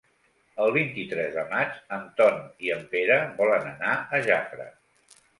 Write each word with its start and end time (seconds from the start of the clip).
El 0.67 0.71
vint-i-tres 0.75 1.27
de 1.33 1.41
maig 1.51 1.75
en 1.97 2.07
Ton 2.21 2.39
i 2.67 2.71
en 2.75 2.81
Pere 2.93 3.17
volen 3.41 3.69
anar 3.73 3.91
a 4.19 4.23
Jafre. 4.29 4.67